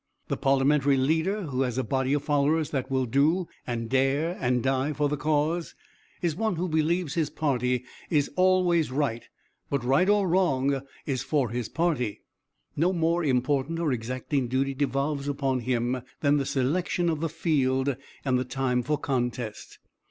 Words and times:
The 0.29 0.37
parliamentary 0.37 0.97
leader 0.97 1.43
who 1.43 1.61
has 1.61 1.77
a 1.77 1.83
body 1.83 2.13
of 2.13 2.23
followers 2.23 2.71
that 2.71 2.89
will 2.89 3.05
do 3.05 3.47
and 3.67 3.87
dare 3.87 4.35
and 4.39 4.63
die 4.63 4.93
for 4.93 5.07
the 5.07 5.15
cause, 5.15 5.75
is 6.23 6.35
one 6.35 6.55
who 6.55 6.67
believes 6.67 7.13
his 7.13 7.29
party 7.29 7.85
always 8.35 8.91
right, 8.91 9.29
but 9.69 9.83
right 9.83 10.09
or 10.09 10.27
wrong, 10.27 10.81
is 11.05 11.21
for 11.21 11.51
his 11.51 11.69
party. 11.69 12.21
No 12.75 12.91
more 12.93 13.23
important 13.23 13.77
or 13.79 13.91
exacting 13.91 14.47
duty 14.47 14.73
devolves 14.73 15.27
upon 15.27 15.59
him 15.59 16.01
than 16.21 16.37
the 16.37 16.47
selection 16.47 17.07
of 17.07 17.19
the 17.19 17.29
field 17.29 17.95
and 18.25 18.39
the 18.39 18.43
time 18.43 18.81
for 18.81 18.97
contest. 18.97 19.77